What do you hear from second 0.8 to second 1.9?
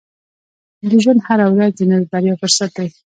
•د ژوند هره ورځ د